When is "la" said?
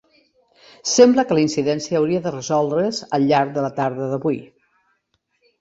1.39-1.43, 3.67-3.73